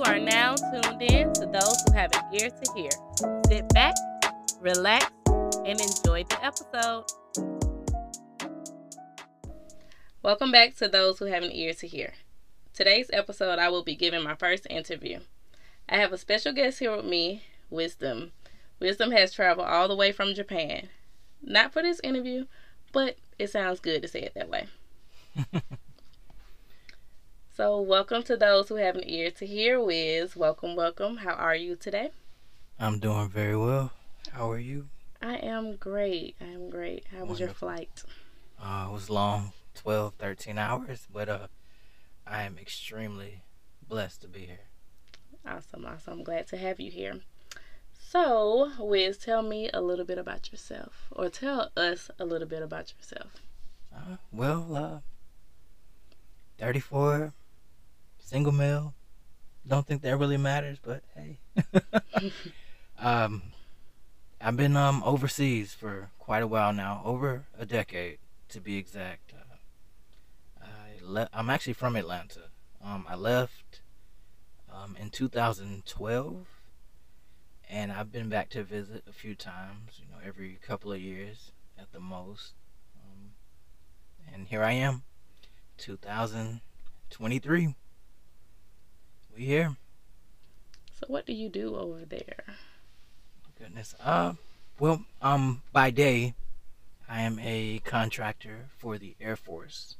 [0.00, 2.88] You are now tuned in to those who have an ear to hear.
[3.48, 3.92] Sit back,
[4.58, 7.04] relax, and enjoy the episode.
[10.22, 12.14] Welcome back to those who have an ear to hear.
[12.72, 15.20] Today's episode, I will be giving my first interview.
[15.86, 18.30] I have a special guest here with me, Wizdim.
[18.80, 20.88] Wizdim has traveled all the way from Japan.
[21.42, 22.46] Not for this interview,
[22.92, 24.66] but it sounds good to say it that way.
[27.60, 30.34] so, welcome to those who have an ear to hear, Wiz.
[30.34, 31.18] Welcome, welcome.
[31.18, 32.10] How are you today?
[32.78, 33.92] I'm doing very well.
[34.32, 34.88] How are you?
[35.20, 36.36] I am great.
[36.40, 37.04] I am great.
[37.14, 38.02] How was your flight?
[38.58, 41.48] Uh, it was long, 12, 13 hours, but uh,
[42.26, 43.42] I am extremely
[43.86, 44.70] blessed to be here.
[45.46, 46.14] Awesome, awesome.
[46.14, 47.20] I'm glad to have you here.
[47.92, 52.62] So, Wiz, tell me a little bit about yourself, or tell us a little bit
[52.62, 53.42] about yourself.
[53.94, 55.00] Uh, well, uh,
[56.58, 57.34] 34,
[58.30, 58.94] single male.
[59.66, 61.40] Don't think that really matters, but hey.
[62.98, 63.42] um,
[64.40, 68.18] I've been um overseas for quite a while now, over a decade
[68.50, 69.32] to be exact.
[69.34, 69.56] Uh,
[70.62, 72.50] I le- I'm actually from Atlanta.
[72.82, 73.80] Um, I left
[74.72, 76.46] um, in 2012,
[77.68, 79.98] and I've been back to visit a few times.
[79.98, 82.52] You know, every couple of years at the most.
[82.96, 83.32] Um,
[84.32, 85.02] and here I am,
[85.78, 87.74] 2023.
[89.40, 89.74] We here.
[91.00, 92.44] So, what do you do over there?
[93.58, 93.94] Goodness.
[93.98, 94.34] Uh,
[94.78, 96.34] well, um, by day,
[97.08, 99.96] I am a contractor for the Air Force,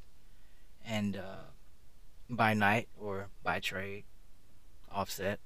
[0.84, 1.48] and uh,
[2.28, 4.04] by night or by trade,
[4.92, 5.40] offset,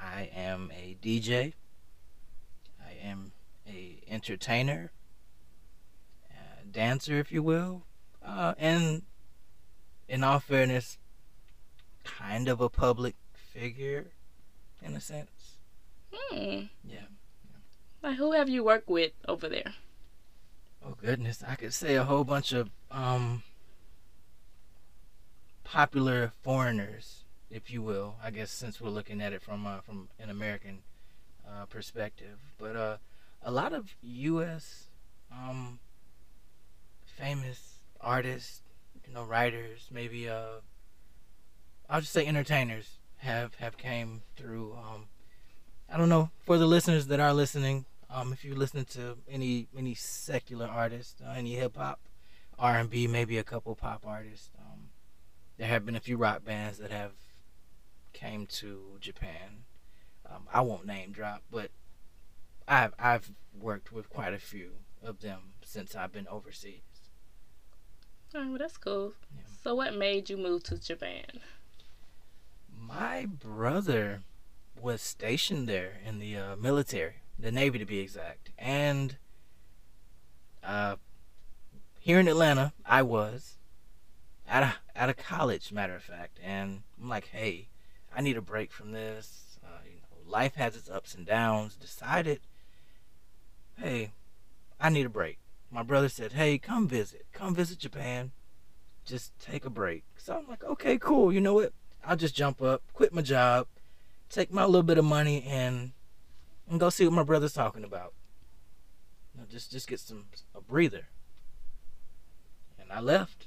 [0.00, 1.54] I am a DJ.
[2.80, 3.32] I am
[3.68, 4.92] a entertainer,
[6.30, 7.82] a dancer, if you will,
[8.24, 9.02] uh, and
[10.08, 10.98] in all fairness,
[12.04, 14.06] kind of a public figure,
[14.82, 15.56] in a sense.
[16.12, 16.62] Hmm.
[16.84, 17.06] Yeah.
[18.02, 19.74] Like, who have you worked with over there?
[20.84, 23.42] Oh goodness, I could say a whole bunch of um
[25.64, 28.16] popular foreigners, if you will.
[28.22, 30.82] I guess since we're looking at it from uh, from an American
[31.46, 32.96] uh, perspective, but uh,
[33.42, 34.88] a lot of U.S.
[35.30, 35.78] um
[37.04, 38.62] famous artists,
[39.06, 40.60] you know, writers, maybe uh,
[41.92, 44.72] I'll just say entertainers have have came through.
[44.72, 45.08] Um,
[45.92, 47.84] I don't know for the listeners that are listening.
[48.08, 52.00] Um, if you listen to any any secular artists, uh, any hip hop,
[52.58, 54.48] R and B, maybe a couple pop artists.
[54.58, 54.88] Um,
[55.58, 57.12] there have been a few rock bands that have
[58.14, 59.64] came to Japan.
[60.24, 61.70] Um, I won't name drop, but
[62.66, 64.70] I've I've worked with quite a few
[65.02, 66.80] of them since I've been overseas.
[68.34, 69.12] Oh, well, that's cool.
[69.36, 69.42] Yeah.
[69.62, 71.42] So, what made you move to Japan?
[72.84, 74.22] My brother
[74.80, 79.16] was stationed there in the uh, military, the Navy to be exact, and
[80.64, 80.96] uh,
[82.00, 83.58] here in Atlanta, I was
[84.48, 87.68] at a at a college, matter of fact, and I'm like, hey,
[88.14, 89.58] I need a break from this.
[89.64, 91.76] Uh, you know, life has its ups and downs.
[91.76, 92.40] Decided,
[93.78, 94.10] hey,
[94.80, 95.38] I need a break.
[95.70, 98.32] My brother said, hey, come visit, come visit Japan,
[99.04, 100.04] just take a break.
[100.16, 101.32] So I'm like, okay, cool.
[101.32, 101.72] You know what?
[102.04, 103.66] I'll just jump up, quit my job,
[104.28, 105.92] take my little bit of money, and
[106.68, 108.12] and go see what my brother's talking about.
[109.34, 111.08] You know, just just get some a breather.
[112.80, 113.46] And I left,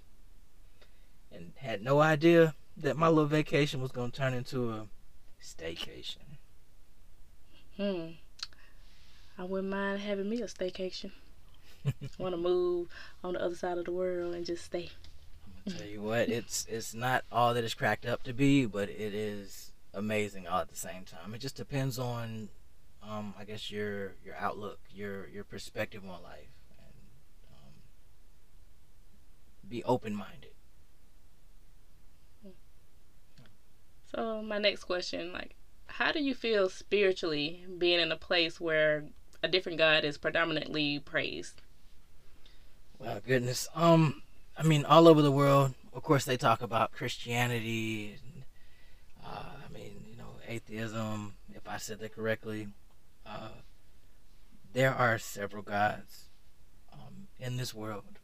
[1.31, 4.87] and had no idea that my little vacation was gonna turn into a
[5.41, 6.37] staycation.
[7.77, 8.11] Hmm.
[9.37, 11.11] I wouldn't mind having me a staycation.
[12.17, 12.87] Want to move
[13.23, 14.89] on the other side of the world and just stay.
[15.67, 19.15] Tell you what, it's it's not all that it's cracked up to be, but it
[19.15, 21.33] is amazing all at the same time.
[21.33, 22.49] It just depends on,
[23.01, 26.93] um, I guess your your outlook, your your perspective on life, and
[27.51, 27.73] um,
[29.67, 30.51] be open minded.
[34.16, 35.55] So my next question, like,
[35.87, 39.05] how do you feel spiritually being in a place where
[39.41, 41.63] a different God is predominantly praised?
[42.99, 44.22] Well, goodness, um,
[44.57, 48.17] I mean, all over the world, of course, they talk about Christianity.
[48.22, 48.43] And,
[49.25, 51.34] uh, I mean, you know, atheism.
[51.53, 52.67] If I said that correctly,
[53.25, 53.49] uh,
[54.73, 56.25] there are several gods
[56.93, 58.19] um, in this world,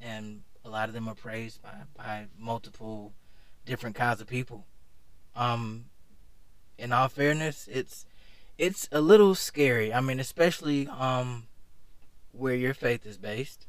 [0.00, 3.12] and a lot of them are praised by by multiple
[3.64, 4.66] different kinds of people.
[5.34, 5.86] Um,
[6.76, 8.04] in all fairness, it's
[8.58, 9.92] it's a little scary.
[9.92, 11.46] I mean, especially um,
[12.32, 13.66] where your faith is based.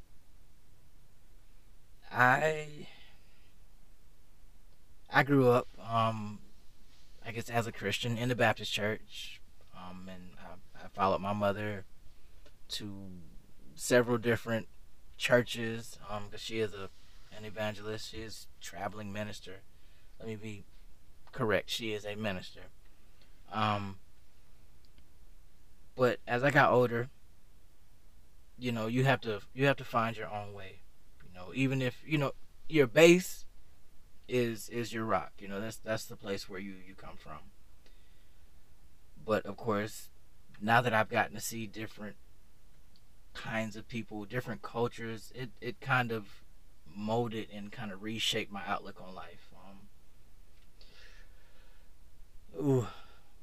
[2.13, 2.87] I
[5.09, 6.39] I grew up um,
[7.25, 9.41] I guess as a Christian in the Baptist church,
[9.75, 11.85] um, and I, I followed my mother
[12.69, 12.93] to
[13.75, 14.67] several different
[15.17, 16.89] churches, um, because she is a
[17.35, 18.11] an evangelist.
[18.11, 19.61] She is traveling minister.
[20.19, 20.65] Let me be
[21.31, 21.69] correct.
[21.69, 22.61] She is a minister.
[23.51, 23.97] Um,
[25.95, 27.09] but as I got older,
[28.57, 30.82] you know, you have to you have to find your own way.
[31.45, 32.31] Know, even if you know
[32.69, 33.45] your base
[34.27, 35.33] is is your rock.
[35.39, 37.39] You know, that's that's the place where you you come from.
[39.25, 40.09] But of course,
[40.61, 42.15] now that I've gotten to see different
[43.33, 46.43] kinds of people, different cultures, it it kind of
[46.95, 49.49] molded and kind of reshaped my outlook on life.
[52.57, 52.87] Um, ooh,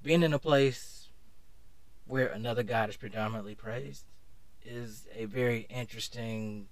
[0.02, 1.08] being in a place
[2.06, 4.04] where another God is predominantly praised
[4.64, 6.68] is a very interesting.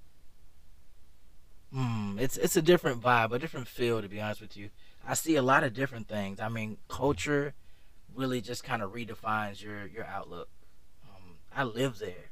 [1.72, 4.00] Hmm, it's it's a different vibe, a different feel.
[4.00, 4.70] To be honest with you,
[5.06, 6.40] I see a lot of different things.
[6.40, 7.54] I mean, culture
[8.14, 10.48] really just kind of redefines your your outlook.
[11.04, 12.30] Um, I live there,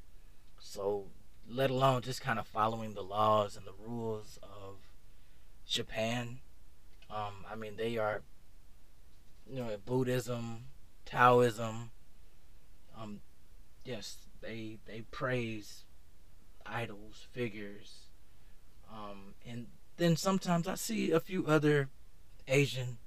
[0.58, 1.06] so
[1.48, 4.76] let alone just kind of following the laws and the rules of
[5.66, 6.38] Japan.
[7.10, 8.22] Um, I mean, they are,
[9.48, 10.64] you know, Buddhism,
[11.04, 11.90] Taoism.
[12.98, 13.20] Um,
[13.84, 15.84] yes, they they praise
[16.64, 18.05] idols, figures,
[18.96, 19.66] um, and
[19.96, 21.88] then sometimes I see a few other
[22.48, 22.98] Asian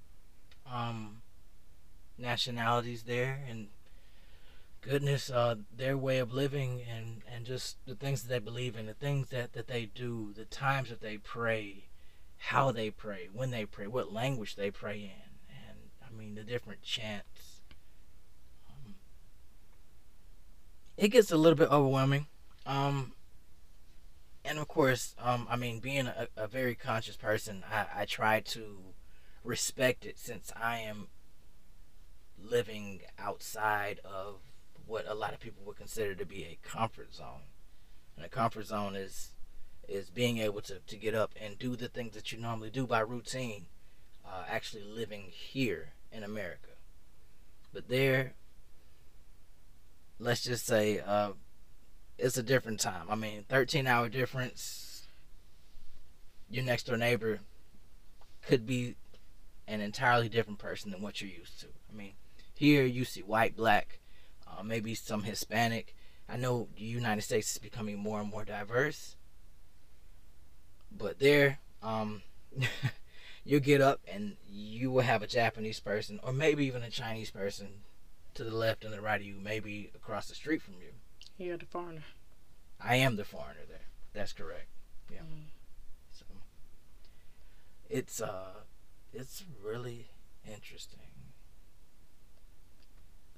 [0.72, 1.22] um,
[2.18, 3.68] nationalities there, and
[4.82, 8.86] goodness, uh, their way of living and, and just the things that they believe in,
[8.86, 11.86] the things that, that they do, the times that they pray,
[12.38, 16.44] how they pray, when they pray, what language they pray in, and I mean the
[16.44, 17.62] different chants.
[18.70, 18.96] Um,
[20.98, 22.28] it gets a little bit overwhelming.
[22.66, 23.14] Um,
[24.50, 28.40] and of course, um, I mean, being a, a very conscious person, I, I try
[28.40, 28.80] to
[29.44, 31.08] respect it since I am
[32.42, 34.40] living outside of
[34.88, 37.44] what a lot of people would consider to be a comfort zone.
[38.18, 39.30] And a comfort zone is
[39.88, 42.86] is being able to, to get up and do the things that you normally do
[42.86, 43.66] by routine,
[44.24, 46.70] uh, actually living here in America.
[47.74, 48.34] But there,
[50.20, 51.32] let's just say, uh,
[52.20, 53.06] it's a different time.
[53.10, 55.08] I mean, 13 hour difference.
[56.50, 57.40] Your next door neighbor
[58.46, 58.96] could be
[59.68, 61.68] an entirely different person than what you're used to.
[61.92, 62.14] I mean,
[62.56, 64.00] here you see white, black,
[64.48, 65.96] uh, maybe some Hispanic.
[66.28, 69.16] I know the United States is becoming more and more diverse,
[70.92, 72.24] but there, um,
[73.46, 77.32] you get up and you will have a Japanese person, or maybe even a Chinese
[77.32, 77.68] person,
[78.34, 80.94] to the left and the right of you, maybe across the street from you.
[81.40, 82.04] You're the foreigner.
[82.82, 83.88] I am the foreigner there.
[84.14, 84.68] That's correct.
[85.10, 85.20] Yeah.
[85.20, 85.46] Mm.
[86.12, 86.26] So
[87.90, 88.64] it's uh,
[89.14, 90.10] it's really
[90.46, 91.00] interesting.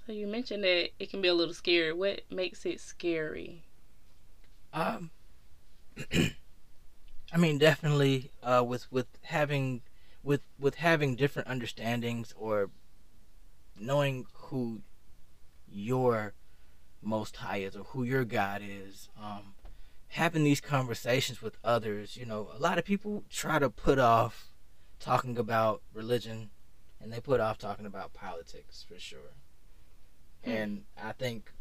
[0.07, 1.93] So you mentioned that it can be a little scary.
[1.93, 3.65] What makes it scary?
[4.73, 5.11] Um,
[6.11, 9.83] I mean, definitely uh, with with having
[10.23, 12.71] with with having different understandings or
[13.79, 14.81] knowing who
[15.69, 16.33] your
[17.01, 19.09] most high is or who your God is.
[19.21, 19.53] Um,
[20.09, 24.51] having these conversations with others, you know, a lot of people try to put off
[24.99, 26.49] talking about religion
[27.01, 29.33] and they put off talking about politics for sure.
[30.43, 30.51] Hmm.
[30.51, 31.51] And I think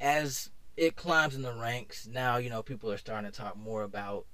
[0.00, 3.82] as it climbs in the ranks, now, you know, people are starting to talk more
[3.82, 4.24] about,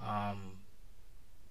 [0.00, 0.56] um,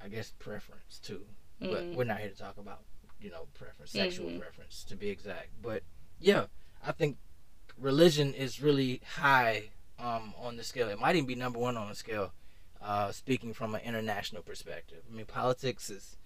[0.03, 1.21] I guess, preference too.
[1.61, 1.71] Mm-hmm.
[1.71, 2.81] But we're not here to talk about,
[3.19, 4.39] you know, preference, sexual mm-hmm.
[4.39, 5.49] preference to be exact.
[5.61, 5.83] But
[6.19, 6.45] yeah,
[6.85, 7.17] I think
[7.77, 9.69] religion is really high
[9.99, 10.89] um, on the scale.
[10.89, 12.31] It might even be number one on the scale,
[12.81, 14.99] uh, speaking from an international perspective.
[15.09, 16.17] I mean, politics is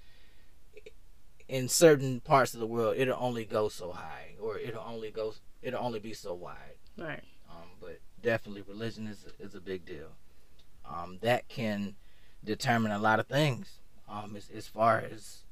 [1.47, 5.33] in certain parts of the world it'll only go so high or it'll only go
[5.61, 10.09] it'll only be so wide right um, but definitely religion is, is a big deal
[10.85, 11.95] um, that can
[12.43, 15.43] determine a lot of things um, as, as far as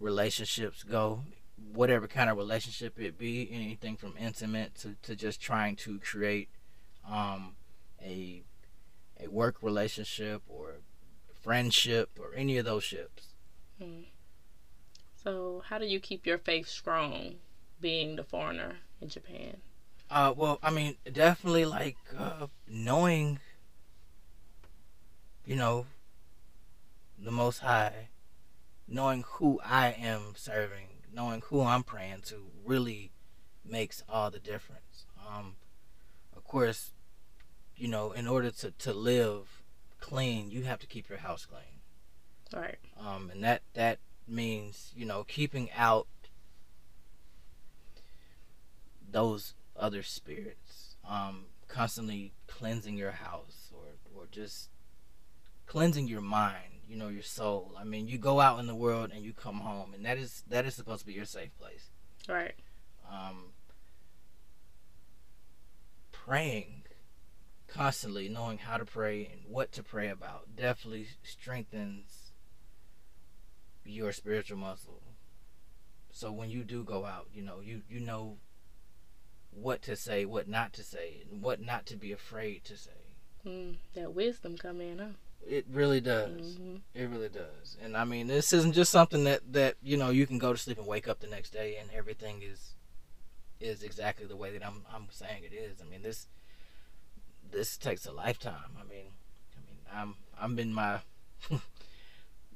[0.00, 1.22] relationships go
[1.72, 6.48] whatever kind of relationship it be anything from intimate to, to just trying to create
[7.10, 7.54] um,
[8.04, 8.42] a
[9.22, 10.76] a work relationship or
[11.42, 13.34] friendship or any of those ships
[13.80, 14.04] mm.
[15.22, 17.36] So, how do you keep your faith strong
[17.80, 19.58] being the foreigner in Japan?
[20.10, 23.38] Uh, well, I mean, definitely like uh, knowing,
[25.46, 25.86] you know,
[27.16, 28.08] the Most High,
[28.88, 33.12] knowing who I am serving, knowing who I'm praying to really
[33.64, 35.06] makes all the difference.
[35.26, 35.56] Um,
[36.36, 36.92] of course,
[37.76, 39.62] you know, in order to, to live
[40.00, 41.80] clean, you have to keep your house clean.
[42.52, 42.78] Right.
[42.98, 46.06] Um, and that that means you know keeping out
[49.10, 50.96] those other spirits.
[51.08, 54.68] Um, constantly cleansing your house or or just
[55.66, 57.72] cleansing your mind you know, your soul.
[57.78, 60.42] I mean, you go out in the world and you come home, and that is
[60.48, 61.90] that is supposed to be your safe place.
[62.28, 62.54] Right.
[63.10, 63.52] Um,
[66.10, 66.82] praying
[67.66, 72.32] constantly, knowing how to pray and what to pray about, definitely strengthens
[73.84, 75.02] your spiritual muscle.
[76.10, 78.36] So when you do go out, you know, you you know
[79.50, 82.90] what to say, what not to say, and what not to be afraid to say.
[83.46, 85.06] Mm, that wisdom come in, huh?
[85.46, 86.56] It really does.
[86.56, 86.76] Mm-hmm.
[86.94, 87.76] It really does.
[87.82, 90.58] And I mean, this isn't just something that that you know you can go to
[90.58, 92.74] sleep and wake up the next day and everything is
[93.60, 95.80] is exactly the way that I'm I'm saying it is.
[95.80, 96.26] I mean, this
[97.50, 98.76] this takes a lifetime.
[98.78, 99.06] I mean,
[99.56, 101.00] I mean, I'm I'm in my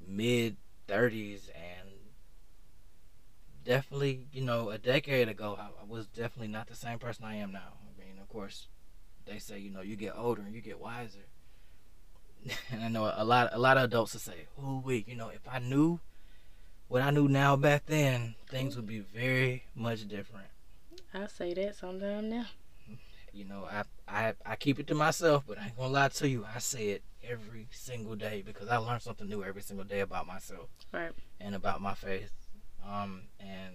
[0.07, 0.57] mid
[0.88, 1.88] 30s and
[3.64, 7.37] definitely, you know, a decade ago I, I was definitely not the same person I
[7.37, 7.75] am now.
[7.83, 8.69] I mean, of course,
[9.26, 11.26] they say, you know, you get older and you get wiser.
[12.71, 15.29] and I know a lot a lot of adults will say, "Oh, wait, you know,
[15.29, 16.00] if I knew
[16.88, 20.47] what I knew now back then, things would be very much different."
[21.15, 22.47] I say that sometime now.
[23.33, 26.29] You know, I I I keep it to myself, but I ain't gonna lie to
[26.29, 26.47] you.
[26.55, 30.26] I say it every single day because I learn something new every single day about
[30.26, 31.12] myself, Right.
[31.41, 32.31] and about my faith.
[32.87, 33.75] Um, and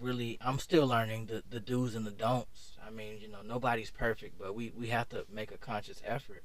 [0.00, 2.76] really, I'm still learning the the do's and the don'ts.
[2.86, 6.44] I mean, you know, nobody's perfect, but we we have to make a conscious effort,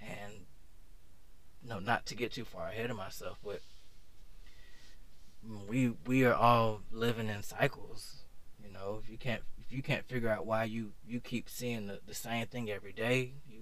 [0.00, 0.46] and
[1.66, 3.60] no, not to get too far ahead of myself, but
[5.68, 8.24] we we are all living in cycles.
[8.62, 11.86] You know, if you can't if you can't figure out why you you keep seeing
[11.86, 13.60] the, the same thing every day, you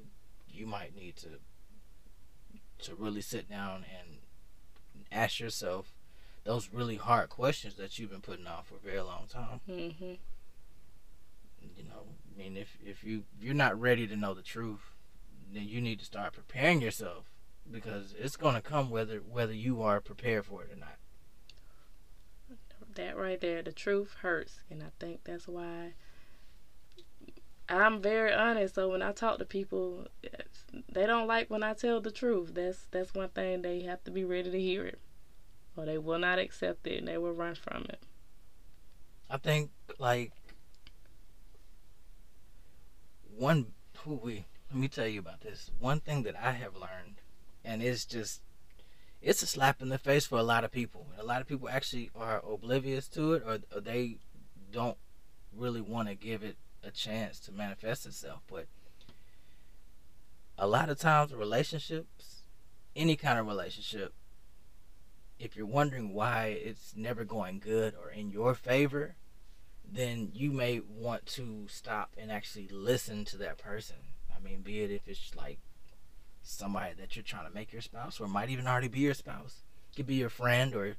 [0.48, 1.28] you might need to
[2.78, 4.18] to really sit down and
[5.10, 5.95] ask yourself
[6.46, 9.60] those really hard questions that you've been putting off for a very long time.
[9.68, 10.14] Mm-hmm.
[11.76, 14.94] You know, I mean, if if you you're not ready to know the truth,
[15.52, 17.24] then you need to start preparing yourself
[17.70, 20.96] because it's going to come whether whether you are prepared for it or not.
[22.94, 25.94] That right there, the truth hurts, and I think that's why
[27.68, 28.76] I'm very honest.
[28.76, 30.06] So when I talk to people,
[30.92, 32.54] they don't like when I tell the truth.
[32.54, 35.00] That's that's one thing they have to be ready to hear it,
[35.76, 38.00] or they will not accept it and they will run from it.
[39.28, 40.32] I think like
[43.36, 43.66] one
[43.98, 45.70] who we let me tell you about this.
[45.78, 47.20] One thing that I have learned
[47.64, 48.40] and it's just
[49.20, 51.06] it's a slap in the face for a lot of people.
[51.18, 54.18] A lot of people actually are oblivious to it or, or they
[54.70, 54.96] don't
[55.56, 58.66] really want to give it a chance to manifest itself, but
[60.58, 62.42] a lot of times relationships,
[62.94, 64.12] any kind of relationship,
[65.38, 69.16] if you're wondering why it's never going good or in your favor,
[69.90, 73.96] then you may want to stop and actually listen to that person.
[74.34, 75.58] I mean, be it if it's like
[76.42, 79.62] somebody that you're trying to make your spouse, or might even already be your spouse.
[79.92, 80.96] It could be your friend or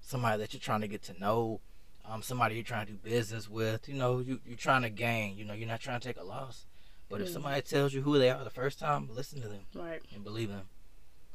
[0.00, 1.60] somebody that you're trying to get to know,
[2.08, 3.88] um, somebody you're trying to do business with.
[3.88, 5.36] You know, you, you're trying to gain.
[5.36, 6.66] You know, you're not trying to take a loss.
[7.08, 7.32] But if Mhm.
[7.32, 10.00] somebody tells you who they are the first time, listen to them Right.
[10.14, 10.68] and believe them,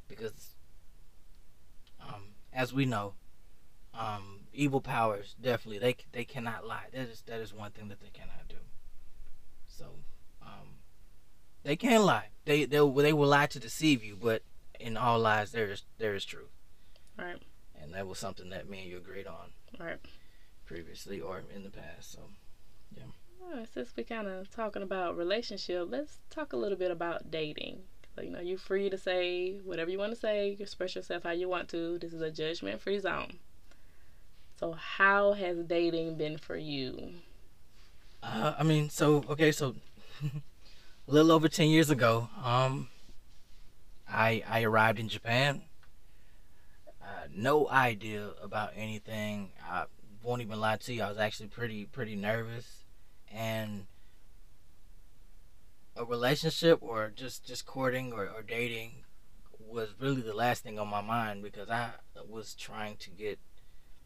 [0.08, 0.55] because
[2.56, 3.14] as we know,
[3.94, 6.86] um, evil powers definitely they they cannot lie.
[6.92, 8.56] That is that is one thing that they cannot do.
[9.68, 9.86] So
[10.42, 10.80] um,
[11.64, 12.30] they can lie.
[12.46, 14.42] They they they will lie to deceive you, but
[14.80, 16.50] in all lies there is there is truth.
[17.18, 17.42] Right.
[17.80, 20.00] And that was something that me and you agreed on Right.
[20.66, 22.14] previously or in the past.
[22.14, 22.20] So
[23.42, 27.30] All right, since we're kind of talking about relationship, let's talk a little bit about
[27.30, 27.84] dating.
[28.22, 31.32] You know, you're free to say whatever you want to say, you express yourself how
[31.32, 31.98] you want to.
[32.00, 33.40] This is a judgment free zone.
[34.60, 37.16] So, how has dating been for you?
[38.24, 39.76] Uh, I mean, so okay, so
[40.24, 40.28] a
[41.12, 42.88] little over ten years ago, um,
[44.10, 45.64] I I arrived in Japan.
[47.02, 49.52] Uh, no idea about anything.
[49.70, 49.86] I
[50.24, 51.04] won't even lie to you.
[51.04, 52.86] I was actually pretty pretty nervous,
[53.32, 53.86] and
[55.96, 59.04] a relationship or just just courting or, or dating
[59.60, 61.92] was really the last thing on my mind because I
[62.28, 63.40] was trying to get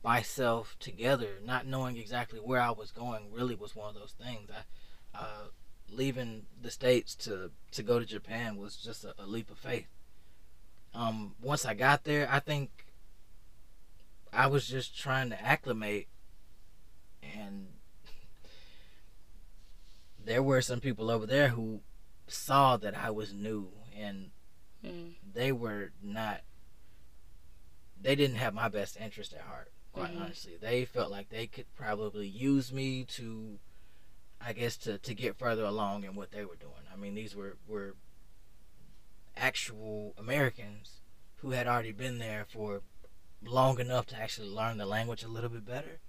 [0.04, 4.50] myself together, not knowing exactly where I was going, really was one of those things.
[4.52, 5.48] I, uh,
[5.92, 9.88] leaving the states to to go to Japan was just a, a leap of faith.
[10.94, 12.86] Um, once I got there, I think
[14.32, 16.08] I was just trying to acclimate,
[17.22, 17.68] and
[20.24, 21.82] there were some people over there who
[22.28, 24.32] saw that I was new, and
[24.84, 25.16] Mm.
[25.34, 26.42] they were not.
[28.02, 30.22] They didn't have my best interest at heart Quite Mhm.
[30.22, 33.60] honestly, they felt like they could probably use me to,
[34.40, 36.88] I guess, to to get further along in what they were doing.
[36.92, 37.96] I mean, these were were
[39.36, 41.02] actual Americans
[41.38, 42.84] who had already been there for
[43.42, 46.00] long enough to actually learn the language a little bit better,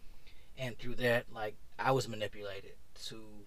[0.59, 2.76] and through that, like I was manipulated
[3.07, 3.47] to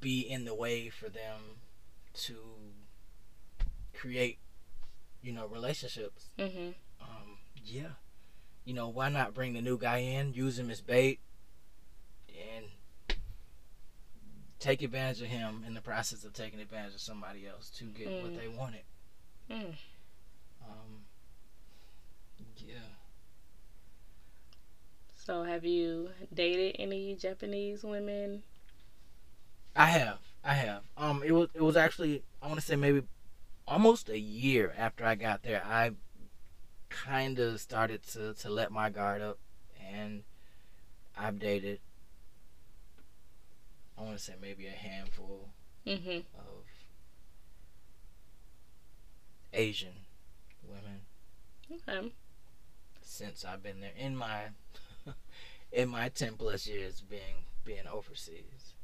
[0.00, 1.60] be in the way for them
[2.14, 2.36] to
[3.94, 4.38] create,
[5.22, 6.30] you know, relationships.
[6.38, 6.74] Mhm.
[7.00, 7.92] Um, yeah,
[8.64, 11.20] you know, why not bring the new guy in, use him as bait,
[12.28, 12.66] and
[14.58, 18.08] take advantage of him in the process of taking advantage of somebody else to get
[18.08, 18.36] what Mm.
[18.38, 18.84] they wanted.
[19.48, 19.76] Mm.
[20.62, 21.06] Um,
[22.58, 22.96] yeah.
[25.14, 28.42] So, have you dated any Japanese women?
[29.76, 30.82] I have, I have.
[30.96, 33.02] Um, it was it was actually I want to say maybe
[33.66, 35.62] almost a year after I got there.
[35.64, 35.92] I
[36.88, 39.38] kind of started to to let my guard up,
[39.94, 40.24] and
[41.16, 41.80] I've dated.
[43.96, 45.50] I want to say maybe a handful
[45.86, 46.24] Mhm.
[46.34, 46.64] of
[49.52, 49.92] Asian
[50.66, 51.02] women
[51.70, 52.12] Okay.
[53.02, 54.48] since I've been there in my
[55.72, 58.74] in my ten plus years being being overseas.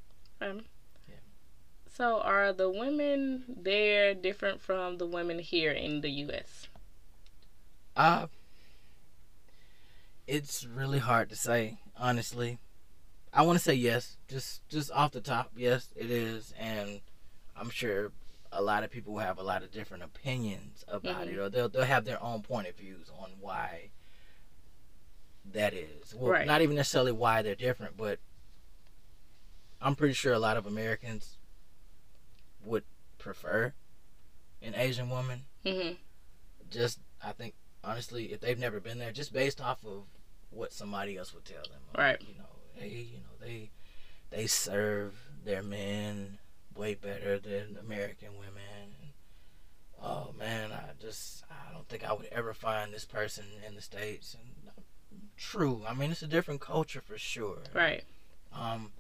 [0.40, 0.62] Um, Yeah.
[1.97, 6.67] So, are the women there different from the women here in the U.S.?
[7.97, 8.26] Uh
[10.26, 12.59] it's really hard to say, honestly.
[13.33, 17.00] I want to say yes, just just off the top, yes, it is, and
[17.57, 18.12] I'm sure
[18.53, 21.85] a lot of people have a lot of different opinions about it, or they'll they'll
[21.85, 23.88] have their own point of views on why
[25.55, 26.15] that is.
[26.15, 26.47] Well, Right.
[26.47, 28.19] not even necessarily why they're different, but
[29.81, 31.36] I'm pretty sure a lot of Americans
[32.66, 32.85] would
[33.18, 33.73] prefer
[34.61, 35.96] an Asian woman Mhm.
[36.70, 40.04] just I think honestly, if they've never been there, just based off of
[40.50, 42.20] what somebody else would tell them, like, Right.
[42.22, 43.70] You know, they you know they
[44.31, 46.38] they serve their men
[46.74, 49.12] way better than American women.
[50.02, 53.83] Oh man, I just I don't think I would ever find this person in the
[53.83, 54.35] states.
[54.35, 54.70] And
[55.37, 57.62] true, I mean it's a different culture for sure.
[57.72, 58.05] Right.
[58.52, 58.92] Um,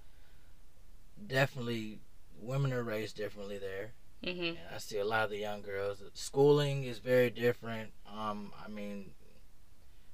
[1.26, 2.00] definitely,
[2.38, 3.92] women are raised differently there.
[4.22, 4.56] Mhm.
[4.72, 6.02] I see a lot of the young girls.
[6.14, 7.92] Schooling is very different.
[8.06, 9.14] Um, I mean,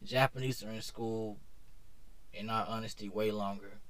[0.02, 1.38] Japanese are in school,
[2.32, 3.80] in all honesty, way longer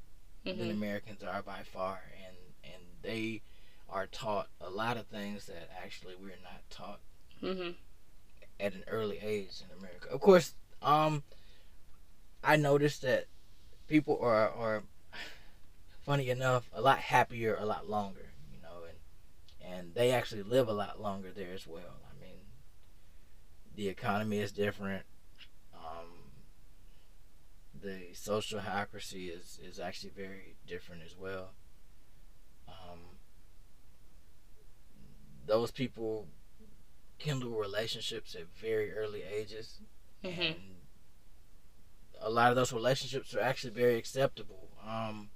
[0.45, 0.71] than Mhm.
[0.71, 3.43] Americans are by far, and and they
[3.89, 7.01] are taught a lot of things that actually we're not taught
[7.41, 7.77] Mhm.
[8.61, 10.09] at an early age in America.
[10.09, 11.25] Of course, um,
[12.43, 13.29] I noticed that
[13.89, 14.85] people are are
[16.03, 20.69] funny enough a lot happier, a lot longer, you know, and and they actually live
[20.69, 22.01] a lot longer there as well.
[22.11, 22.41] I mean,
[23.75, 25.05] the economy is different.
[25.75, 26.33] Um,
[27.75, 31.55] the social hierarchy is is actually very different as well.
[32.69, 33.19] Um,
[35.47, 36.29] those people
[37.19, 39.81] kindle relationships at very early ages
[40.25, 40.55] Mhm.
[40.55, 40.87] and
[42.21, 44.71] a lot of those relationships are actually very acceptable.
[44.85, 45.31] Um,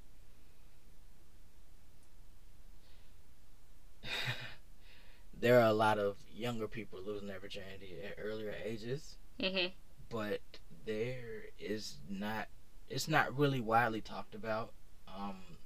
[5.38, 9.72] there are a lot of younger people losing their virginity at earlier ages, Mhm.
[10.08, 10.40] but
[10.84, 12.48] there is not.
[12.88, 14.72] It's not really widely talked about.
[15.08, 15.58] Um,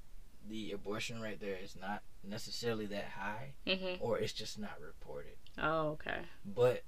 [0.49, 3.99] the abortion rate there is not necessarily that high, Mhm.
[4.01, 5.37] or it's just not reported.
[5.59, 6.25] Oh, okay.
[6.45, 6.83] but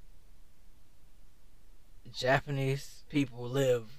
[2.12, 3.90] Japanese people live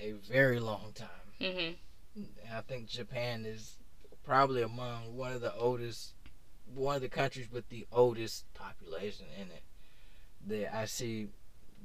[0.00, 1.32] a very long time.
[1.40, 1.76] Mhm.
[2.50, 3.76] I think Japan is
[4.24, 6.14] probably among one of the oldest,
[6.74, 9.62] one of the countries with the oldest population in it.
[10.46, 11.28] That I see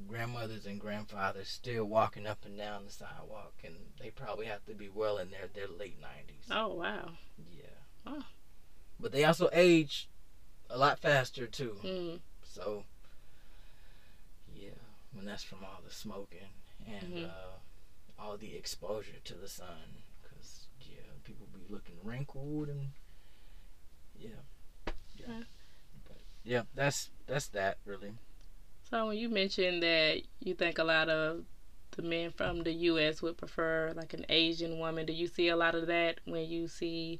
[0.07, 4.73] grandmothers and grandfathers still walking up and down the sidewalk, and they probably have to
[4.73, 6.45] be well in their their late nineties.
[6.51, 7.11] Oh, wow.
[7.51, 7.65] Yeah.
[8.05, 8.23] Oh.
[8.99, 10.07] But they also age
[10.69, 11.77] a lot faster too.
[11.83, 12.19] Mhm.
[12.43, 12.85] So,
[14.55, 14.69] yeah,
[15.17, 16.49] and that's from all the smoking
[16.85, 17.29] and Mhm.
[17.29, 17.59] uh,
[18.19, 20.03] all the exposure to the sun.
[20.23, 22.91] Cause yeah, people be looking wrinkled and
[24.17, 24.41] yeah,
[25.27, 25.35] yeah.
[25.35, 25.45] Okay.
[26.07, 28.13] But yeah, that's that's that really.
[28.89, 31.43] So when you mentioned that you think a lot of
[31.95, 33.21] the men from the U.S.
[33.21, 36.67] would prefer like an Asian woman, do you see a lot of that when you
[36.67, 37.19] see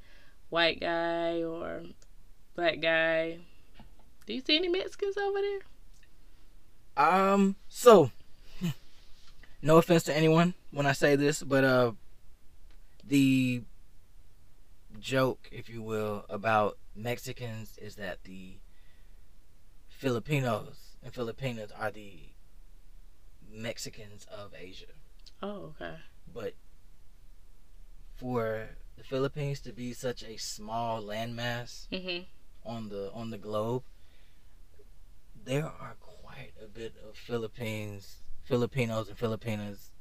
[0.49, 1.81] white guy or
[2.55, 3.39] black guy?
[4.25, 5.59] Do you see any Mexicans over there?
[6.95, 8.11] Um, so
[9.61, 11.91] no offense to anyone when I say this, but uh,
[13.03, 13.63] the
[14.99, 18.58] joke, if you will, about Mexicans is that the
[19.89, 22.29] Filipinos and Filipinas are the
[23.49, 24.93] Mexicans of Asia.
[25.41, 25.95] Oh, okay.
[26.34, 26.53] But
[28.15, 32.25] for the Philippines to be such a small landmass Mhm.
[32.63, 33.84] on the on the globe,
[35.36, 39.91] there are quite a bit of Philippines, Filipinos and Filipinas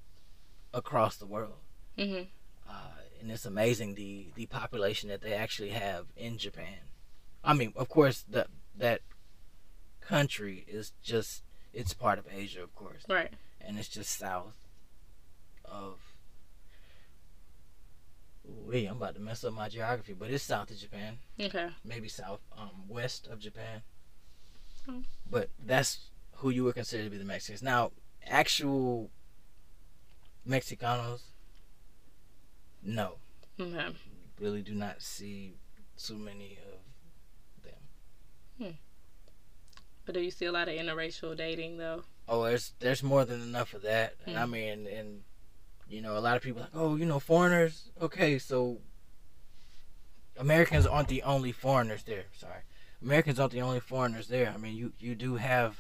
[0.73, 1.61] across the world.
[1.99, 2.29] Mhm.
[2.67, 6.91] uh, and it's amazing the the population that they actually have in Japan.
[7.45, 9.01] I mean, of course, that that
[10.01, 13.33] country is just it's part of Asia, of course, Right.
[13.61, 14.57] and it's just south
[15.65, 15.99] of.
[18.45, 21.71] Wait, I'm about to mess up my geography, but it's south of Japan, Okay.
[21.85, 23.83] maybe south, um, west of Japan.
[24.89, 25.05] Oh.
[25.31, 27.63] But that's who you would consider to be the Mexicans.
[27.63, 27.93] Now,
[28.27, 29.11] actual
[30.47, 31.21] Mexicanos,
[32.83, 33.17] no
[33.61, 33.95] Okay.
[34.41, 35.55] really do not see
[35.97, 38.77] too many of them.
[40.05, 42.03] But do you see a lot of interracial dating though?
[42.29, 44.15] Oh, there's there's more than enough of that.
[44.27, 44.51] And I Mm.
[44.51, 45.23] mean, and
[45.89, 47.91] you know, a lot of people like, oh, you know, foreigners.
[48.01, 48.81] Okay, so
[50.37, 52.25] Americans aren't the only foreigners there.
[52.33, 52.63] Sorry,
[53.01, 54.51] Americans aren't the only foreigners there.
[54.53, 55.79] I mean, you you do have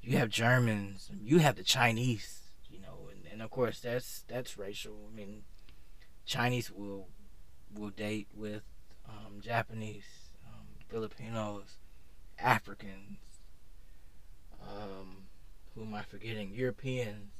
[0.00, 2.38] you have Germans, you have the Chinese.
[2.70, 4.96] You know, and, and of course that's that's racial.
[5.12, 5.44] I mean,
[6.24, 7.08] Chinese will
[7.74, 8.62] will date with
[9.08, 10.04] um, Japanese,
[10.46, 11.78] um, Filipinos,
[12.38, 13.18] Africans.
[14.62, 15.24] Um,
[15.74, 16.52] who am I forgetting?
[16.54, 17.32] Europeans.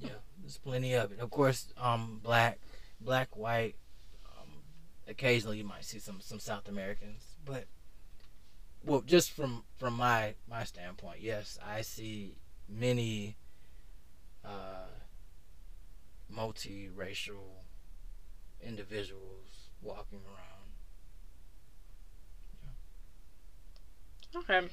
[0.00, 1.20] Yeah, there's plenty of it.
[1.20, 2.58] Of course, um, black,
[3.00, 3.76] black, white.
[4.26, 4.48] Um,
[5.06, 7.66] occasionally, you might see some some South Americans, but
[8.84, 12.36] well, just from from my my standpoint, yes, I see
[12.68, 13.36] many
[14.44, 14.88] uh,
[16.36, 17.62] multiracial
[18.60, 20.62] individuals walking around.
[24.44, 24.68] Okay.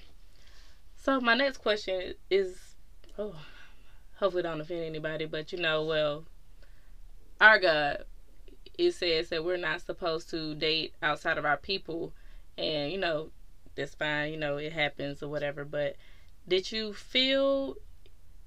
[0.95, 2.57] So my next question is,
[3.17, 3.35] oh,
[4.15, 6.25] hopefully don't offend anybody, but you know, well,
[7.41, 8.03] our God,
[8.77, 12.13] it says that we're not supposed to date outside of our people,
[12.57, 13.29] and you know,
[13.75, 14.31] that's fine.
[14.31, 15.65] You know, it happens or whatever.
[15.65, 15.95] But
[16.47, 17.75] did you feel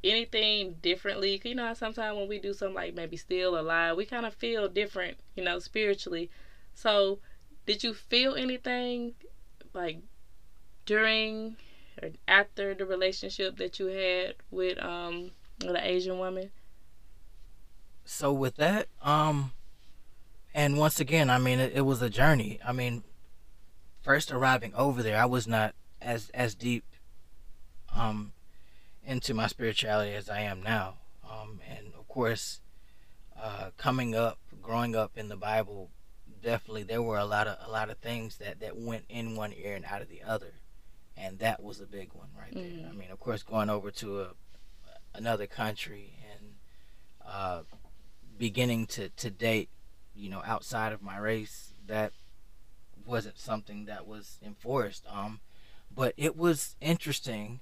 [0.04, 1.40] anything differently.
[1.44, 4.34] You know, sometimes when we do something like maybe steal or lie, we kind of
[4.34, 5.18] feel different.
[5.34, 6.30] You know, spiritually.
[6.74, 7.18] So,
[7.66, 9.14] did you feel anything
[9.74, 9.98] like
[10.86, 11.56] during
[12.02, 16.50] or after the relationship that you had with um with an Asian woman?
[18.04, 19.52] so with that um
[20.54, 23.02] and once again i mean it, it was a journey i mean
[24.02, 26.84] first arriving over there i was not as as deep
[27.94, 28.32] um
[29.04, 30.94] into my spirituality as i am now.
[31.28, 32.60] Um and of course
[33.40, 35.90] uh coming up growing up in the bible
[36.42, 39.52] definitely there were a lot of a lot of things that that went in one
[39.52, 40.54] ear and out of the other.
[41.16, 42.62] And that was a big one right there.
[42.64, 42.90] Mhm.
[42.90, 44.28] i mean of course going over to a
[45.14, 46.54] another country and
[47.24, 47.62] uh
[48.38, 49.68] beginning to to date
[50.14, 52.12] you know outside of my race that
[53.04, 55.04] wasn't something that was enforced.
[55.10, 55.40] Um
[55.94, 57.60] but it was interesting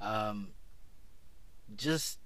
[0.00, 0.48] um
[1.76, 2.18] just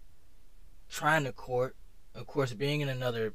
[0.88, 1.76] trying to court
[2.14, 3.33] of course being in another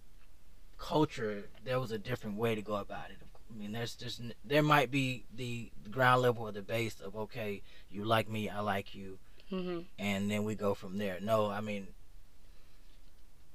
[0.77, 3.17] culture there was a different way to go about it
[3.53, 7.61] i mean there's just there might be the ground level or the base of okay
[7.89, 9.17] you like me i like you
[9.51, 9.81] Mm-hmm.
[9.99, 11.19] and then we go from there.
[11.21, 11.89] No, I mean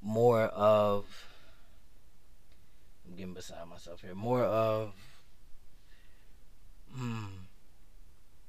[0.00, 1.04] more of
[3.04, 4.14] I'm getting beside myself here.
[4.14, 4.94] More of
[6.94, 7.24] hmm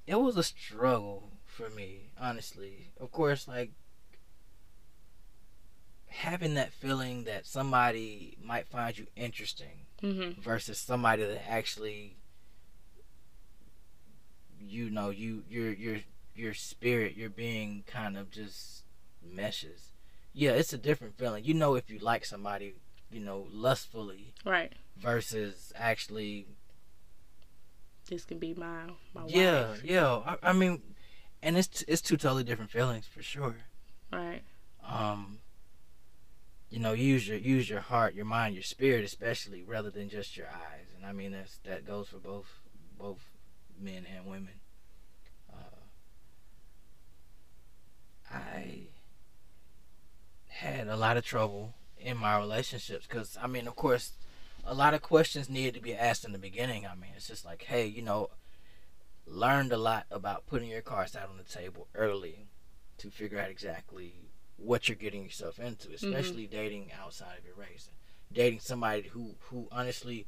[0.05, 2.87] it was a struggle for me, honestly.
[2.99, 3.71] Of course, like
[6.07, 10.41] having that feeling that somebody might find you interesting Mm-hmm.
[10.41, 12.15] versus somebody that actually
[14.59, 15.97] you know you your your
[16.35, 18.81] your spirit your being kind of just
[19.23, 19.91] meshes
[20.33, 22.73] yeah it's a different feeling you know if you like somebody
[23.11, 24.73] you know lustfully Right.
[24.97, 26.47] versus actually
[28.09, 29.83] This can be my my yeah wife.
[29.83, 30.81] yeah I, I mean
[31.43, 33.55] and it's it's two totally different feelings for sure.
[34.11, 34.41] Right.
[34.87, 35.39] um
[36.69, 40.35] you know use your use your heart your mind your spirit especially rather than just
[40.37, 40.87] your eyes.
[40.95, 42.47] And i mean that's that goes for both
[42.97, 43.29] both
[43.79, 44.59] men and women.
[45.51, 45.79] Uh,
[48.31, 48.87] i
[50.47, 54.11] had a lot of trouble in my relationships because i mean of course
[54.63, 56.85] a lot of questions needed to be asked in the beginning.
[56.85, 58.29] I mean it's just like hey you know
[59.25, 62.47] learned a lot about putting your cards out on the table early
[62.97, 64.13] to figure out exactly
[64.57, 67.89] what you're getting yourself into, especially dating outside of your race.
[68.31, 70.27] Dating somebody who who honestly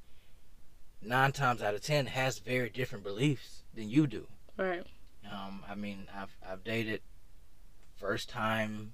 [1.01, 4.27] nine times out of ten has very different beliefs than you do.
[4.57, 4.85] Right.
[5.31, 7.01] Um, I mean, I've I've dated
[7.95, 8.93] first time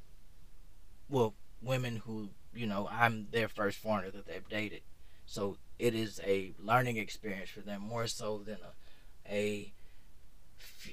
[1.09, 4.81] well, women who you know I'm their first foreigner that they've dated,
[5.25, 9.73] so it is a learning experience for them more so than a, a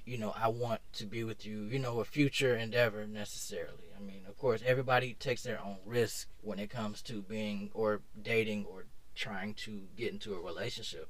[0.05, 3.91] you know I want to be with you, you know, a future endeavor necessarily.
[3.97, 8.01] I mean, of course, everybody takes their own risk when it comes to being or
[8.21, 11.09] dating or trying to get into a relationship.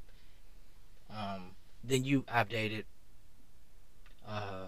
[1.11, 2.87] Um, then you, I've dated
[4.27, 4.67] uh,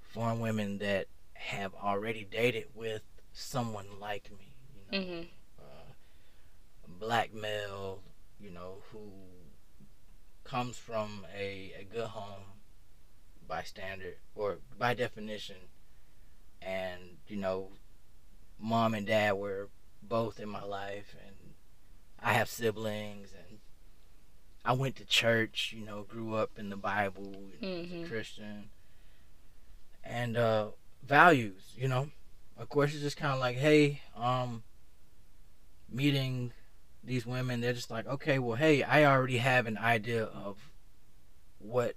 [0.00, 3.02] foreign women that have already dated with
[3.32, 5.22] someone like me, you know, Mm-hmm.
[5.58, 5.92] uh,
[6.98, 8.02] black male,
[8.40, 9.00] you know, who
[10.44, 12.42] comes from a, a good home
[13.52, 15.56] by standard or by definition,
[16.62, 17.68] and you know,
[18.58, 19.68] mom and dad were
[20.02, 21.36] both in my life, and
[22.18, 23.58] I have siblings, and
[24.64, 28.04] I went to church, you know, grew up in the Bible, you know, as Mhm.
[28.04, 28.70] a Christian,
[30.02, 30.68] and uh,
[31.02, 32.10] values, you know.
[32.56, 34.62] Of course, it's just kind of like, hey, um,
[35.90, 36.52] meeting
[37.04, 40.56] these women, they're just like, okay, well, hey, I already have an idea of
[41.58, 41.96] what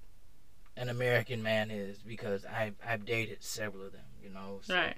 [0.77, 4.59] an American man is because I I've dated several of them, you know.
[4.63, 4.97] So Right.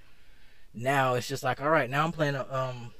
[0.74, 2.92] now it's just like, all right, now I'm playing a um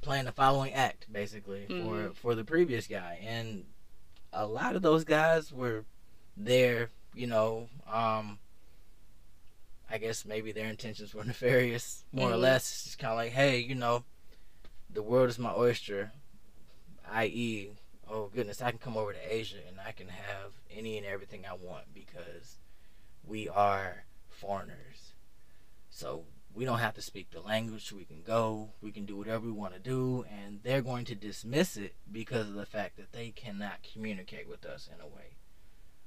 [0.00, 2.14] playing the following act basically for Mhm.
[2.16, 3.66] for the previous guy, and
[4.32, 5.84] a lot of those guys were
[6.36, 7.68] there, you know.
[7.86, 8.38] Um,
[9.90, 12.40] I guess maybe their intentions were nefarious, more or Mhm.
[12.40, 12.72] less.
[12.72, 14.04] It's just kind of like, hey, you know,
[14.88, 16.12] the world is my oyster,
[17.10, 17.70] i.e.,
[18.12, 21.44] oh goodness, I can come over to Asia and I can have any and everything
[21.48, 22.58] I want because
[23.26, 25.14] we are foreigners.
[25.88, 27.90] So we don't have to speak the language.
[27.90, 31.14] We can go, we can do whatever we want to do, and they're going to
[31.14, 35.36] dismiss it because of the fact that they cannot communicate with us in a way.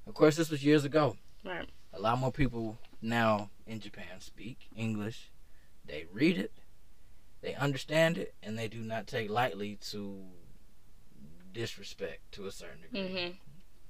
[0.05, 1.17] Of course, this was years ago.
[1.43, 1.67] Right.
[1.93, 5.31] A lot more people now in Japan speak English.
[5.83, 6.51] They read it,
[7.41, 10.23] they understand it, and they do not take lightly to
[11.55, 12.99] disrespect to a certain degree.
[12.99, 13.31] Mm-hmm.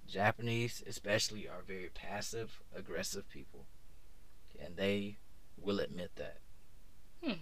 [0.07, 3.65] Japanese, especially, are very passive, aggressive people,
[4.63, 5.17] and they
[5.59, 6.37] will admit that.
[7.23, 7.39] Hmm.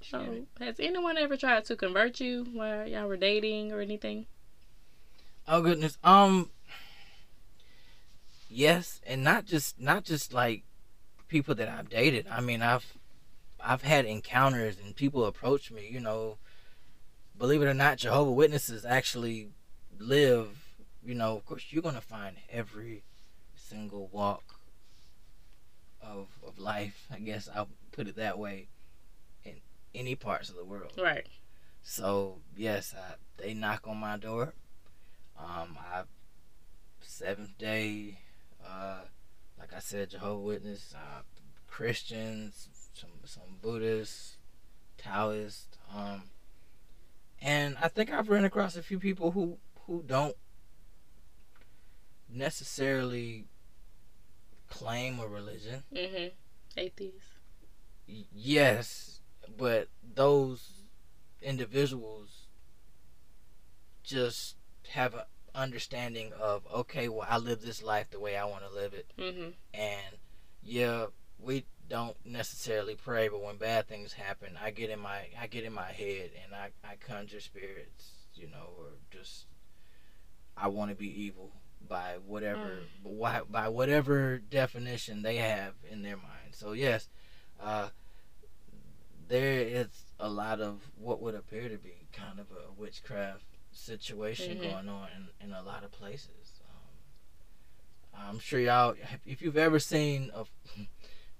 [0.00, 4.26] So, has anyone ever tried to convert you while y'all were dating or anything?
[5.46, 5.98] Oh goodness.
[6.02, 6.50] Um.
[8.48, 10.64] Yes, and not just not just like
[11.28, 12.26] people that I've dated.
[12.30, 12.86] I mean, I've
[13.60, 15.88] I've had encounters and people approach me.
[15.90, 16.38] You know,
[17.38, 19.48] believe it or not, Jehovah Witnesses actually
[19.98, 20.58] live.
[21.04, 23.02] You know, of course, you're gonna find every
[23.54, 24.42] single walk
[26.00, 27.06] of of life.
[27.10, 28.68] I guess I'll put it that way.
[29.44, 29.54] In
[29.94, 30.92] any parts of the world.
[31.00, 31.26] Right.
[31.82, 34.54] So yes, I, they knock on my door.
[35.38, 36.02] Um, I
[37.00, 38.18] Seventh Day,
[38.66, 39.00] uh,
[39.58, 41.22] like I said, Jehovah Witness, uh,
[41.66, 44.36] Christians, some some Buddhists,
[44.98, 46.22] Taoists, um,
[47.42, 50.36] and I think I've run across a few people who who don't
[52.32, 53.46] necessarily
[54.70, 55.82] claim a religion.
[55.94, 56.28] Mm-hmm.
[56.76, 57.26] Atheist.
[58.34, 59.20] Yes,
[59.58, 60.84] but those
[61.40, 62.46] individuals
[64.02, 64.56] just
[64.90, 65.22] have an
[65.54, 69.06] understanding of okay, well, I live this life the way I want to live it,
[69.18, 69.50] Mm-hmm.
[69.74, 70.16] and
[70.62, 71.06] yeah,
[71.42, 75.64] we don't necessarily pray, but when bad things happen, I get in my I get
[75.64, 79.46] in my head and I I conjure spirits, you know, or just
[80.56, 81.52] I want to be evil
[81.88, 86.52] by whatever by, by whatever definition they have in their mind.
[86.52, 87.08] So yes,
[87.60, 87.88] uh,
[89.28, 89.88] there is
[90.20, 94.62] a lot of what would appear to be kind of a witchcraft situation Mhm.
[94.62, 95.08] going on
[95.40, 96.60] in, in a lot of places.
[98.14, 100.44] Um, I'm sure y'all, if you've ever seen a,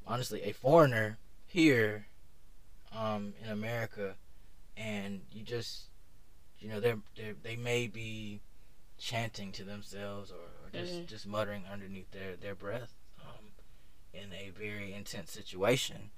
[0.07, 2.07] honestly, a foreigner here,
[2.95, 4.17] um, in America,
[4.77, 5.85] and you just,
[6.59, 8.41] you know, they're, they're they may be
[8.99, 11.07] chanting to themselves or, or just Mhm.
[11.07, 13.53] just muttering underneath their their breath, um,
[14.13, 16.11] in a very intense situation,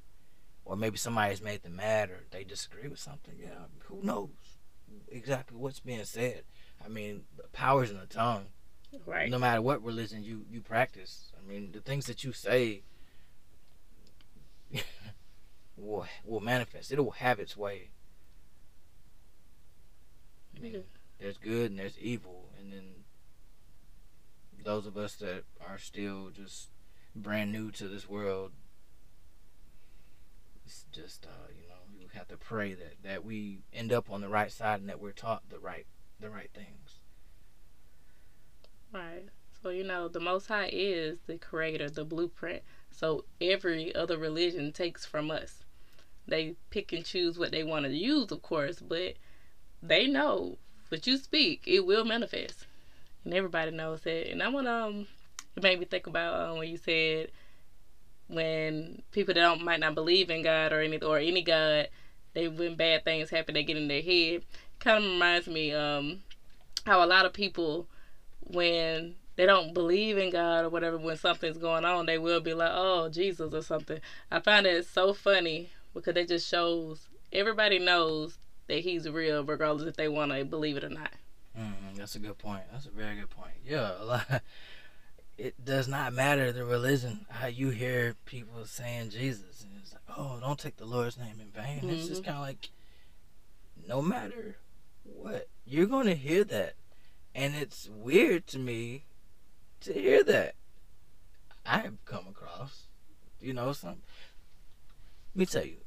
[0.65, 3.37] or maybe somebody's made them mad or they disagree with something.
[3.39, 4.59] Yeah, who knows
[5.09, 6.45] exactly what's being said?
[6.85, 8.47] I mean, the power's in the tongue
[9.07, 9.29] Right.
[9.31, 11.33] no matter what religion you you practice.
[11.39, 12.83] I mean, the things that you say
[15.77, 16.93] will will manifest.
[16.93, 17.91] It will have its way.
[20.57, 20.81] I mean, Yeah.
[21.19, 23.05] there's good and there's evil, and then
[24.65, 26.71] those of us that are still just
[27.15, 28.53] brand new to this world,
[30.65, 34.21] it's just uh, you know you have to pray that that we end up on
[34.21, 35.87] the right side and that we're taught the right
[36.21, 37.01] the right things.
[38.93, 39.27] Right.
[39.63, 42.63] So you know, the Most High is the creator, the blueprint.
[42.97, 45.65] So every other religion takes from us.
[46.27, 49.15] They pick and choose what they want to use, of course, but
[49.83, 52.67] they know what you speak, it will manifest.
[53.25, 54.31] And everybody knows that.
[54.31, 55.07] And I want to, um,
[55.57, 57.31] it made me think about um, when you said
[58.29, 61.89] when people that don't might not believe in God or any or any God,
[62.33, 64.43] they when bad things happen, they get in their head.
[64.81, 66.21] Kind of reminds me um
[66.87, 67.87] how a lot of people
[68.41, 72.55] when they don't believe in God or whatever, when something's going on, they will be
[72.55, 74.01] like, "Oh, Jesus" or something.
[74.31, 79.89] I find it so funny because it just shows everybody knows that He's real, regardless
[79.89, 81.11] if they want to believe it or not.
[81.59, 82.63] Mm, that's a good point.
[82.73, 83.55] That's a very good point.
[83.65, 84.41] Yeah, a.
[85.37, 87.27] It does not matter the religion.
[87.29, 91.41] How you hear people saying Jesus, and it's like, oh, don't take the Lord's name
[91.41, 91.79] in vain.
[91.79, 91.91] Mm-hmm.
[91.91, 92.31] It's just mm-hmm.
[92.31, 92.69] kind of like,
[93.89, 94.59] no matter
[95.03, 96.75] what, you're going to hear that,
[97.35, 99.07] and it's weird to me
[99.85, 100.55] to hear that.
[101.67, 102.85] I have come across,
[103.41, 104.03] you know, some.
[105.35, 105.79] Let me tell you,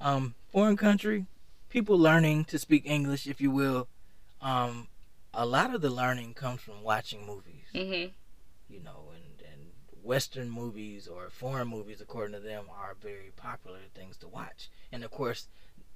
[0.00, 1.26] um, foreign country,
[1.68, 3.88] people learning to speak English, if you will.
[4.40, 4.88] Um,
[5.32, 7.66] a lot of the learning comes from watching movies.
[7.74, 8.12] Mm-hmm.
[8.72, 9.70] You know, and, and
[10.02, 14.68] Western movies or foreign movies, according to them, are very popular things to watch.
[14.90, 15.48] And of course,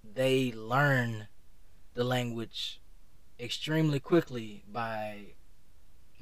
[0.03, 1.29] they learn
[1.95, 2.81] the language
[3.39, 5.35] extremely quickly by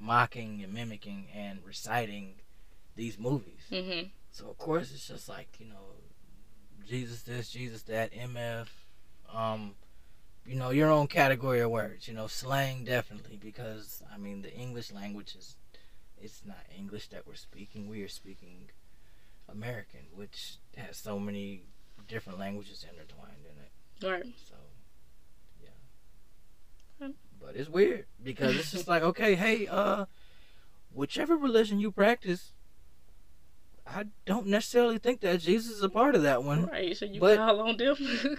[0.02, 2.34] mocking and mimicking and reciting
[2.96, 3.62] these movies.
[3.70, 4.08] Mm-hmm.
[4.30, 5.96] So of course, it's just like you know,
[6.86, 8.66] Jesus this, Jesus that, MF.
[9.32, 9.74] Um,
[10.44, 12.08] you know, your own category of words.
[12.08, 15.56] You know, slang definitely because I mean the English language is
[16.20, 17.88] it's not English that we're speaking.
[17.88, 18.70] We are speaking
[19.48, 21.62] American, which has so many
[22.08, 24.12] different languages intertwined in it.
[24.12, 24.34] Right.
[24.48, 24.54] So,
[27.52, 27.60] Hmm.
[27.60, 30.06] It's weird because it's just like, okay, hey, uh,
[30.92, 32.52] whichever religion you practice,
[33.86, 36.66] I don't necessarily think that Jesus is a part of that one.
[36.66, 36.96] Right.
[36.96, 37.96] So you call on them.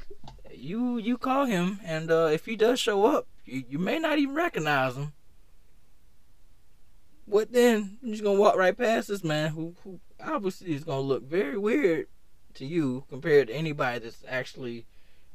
[0.54, 4.20] you you call him, and uh, if he does show up, you, you may not
[4.20, 5.14] even recognize him.
[7.26, 7.98] What then?
[8.02, 11.58] You're just gonna walk right past this man who, who obviously is gonna look very
[11.58, 12.08] weird
[12.56, 14.86] to you compared to anybody that's actually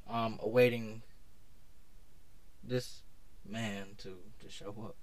[0.09, 1.03] um, awaiting
[2.62, 3.03] this
[3.49, 4.97] man to to show up.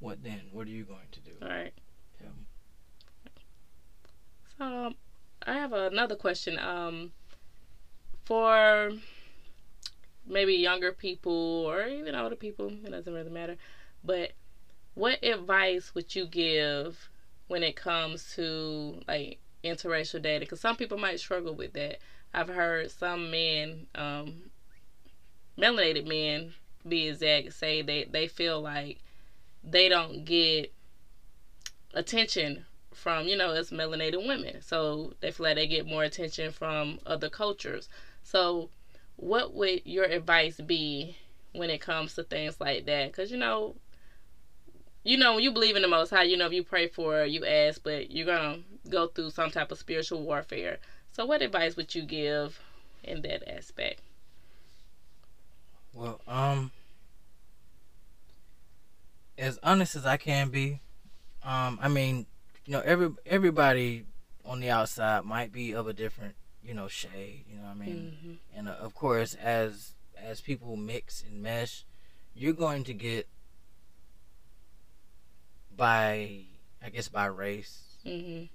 [0.00, 0.42] What then?
[0.52, 1.32] What are you going to do?
[1.42, 1.72] All right.
[2.20, 2.28] Yeah.
[4.58, 4.94] So um,
[5.46, 6.58] I have another question.
[6.58, 7.12] Um,
[8.24, 8.90] for
[10.26, 13.56] maybe younger people or even older people, it doesn't really matter.
[14.02, 14.32] But
[14.94, 17.08] what advice would you give
[17.48, 20.40] when it comes to like interracial dating?
[20.40, 21.98] Because some people might struggle with that.
[22.32, 24.50] I've heard some men, um,
[25.58, 26.54] melanated men,
[26.88, 28.98] be exact, say that they feel like
[29.62, 30.70] they don't get
[31.94, 36.50] attention from you know us melanated women so they feel like they get more attention
[36.50, 37.88] from other cultures
[38.22, 38.68] so
[39.16, 41.16] what would your advice be
[41.52, 43.74] when it comes to things like that because you know
[45.04, 47.24] you know, when you believe in the Most High, you know, if you pray for,
[47.24, 50.78] you ask, but you're gonna go through some type of spiritual warfare.
[51.12, 52.58] So, what advice would you give
[53.02, 54.00] in that aspect?
[55.94, 56.72] Well, um,
[59.38, 60.80] as honest as I can be,
[61.44, 62.26] um, I mean,
[62.66, 64.04] you know, every everybody
[64.44, 67.44] on the outside might be of a different, you know, shade.
[67.48, 68.16] You know what I mean?
[68.16, 68.58] Mm-hmm.
[68.58, 71.84] And uh, of course, as as people mix and mesh,
[72.34, 73.28] you're going to get
[75.76, 76.40] by
[76.82, 78.46] I guess by race, mm-hmm.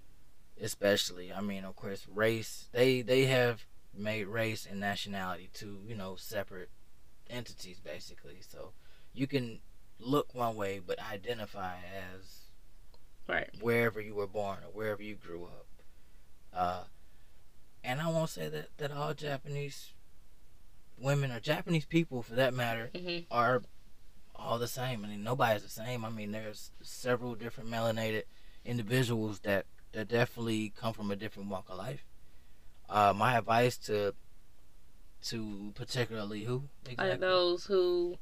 [0.62, 1.32] especially.
[1.32, 2.68] I mean, of course, race.
[2.74, 3.66] They they have
[3.98, 6.70] made race and nationality two you know separate
[7.30, 8.40] entities basically.
[8.48, 8.72] So
[9.14, 9.60] you can
[10.00, 12.44] look one way but identify as
[13.28, 15.68] right wherever you were born or wherever you grew up.
[16.54, 16.84] Uh,
[17.84, 19.94] and I won't say that that all Japanese
[21.02, 23.20] women or Japanese people, for that matter, mm-hmm.
[23.32, 23.62] are
[24.36, 25.04] all the same.
[25.04, 26.06] I mean, nobody's the same.
[26.06, 28.24] I mean, there's several different melanated
[28.66, 32.06] individuals that that definitely come from a different walk of life.
[32.90, 34.14] Uh, my advice to
[35.24, 37.10] to particularly who exactly?
[37.10, 38.18] Like those who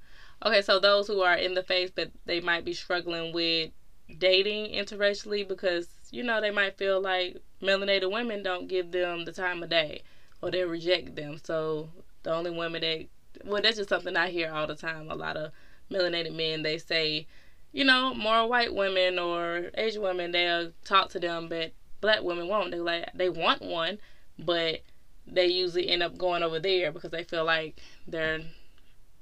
[0.46, 3.72] okay so those who are in the faith but they might be struggling with
[4.18, 9.32] dating interracially because you know they might feel like melanated women don't give them the
[9.32, 10.02] time of day
[10.42, 11.90] or they reject them so
[12.24, 13.06] the only women that
[13.46, 15.52] well that's just something i hear all the time a lot of
[15.92, 17.28] melanated men, they say,
[17.72, 21.72] you know, more white women or Asian women, they'll talk to them, but
[22.02, 22.72] black women won't.
[22.72, 24.00] They like they want one,
[24.40, 24.82] but
[25.28, 28.40] they usually end up going over there because they feel like they're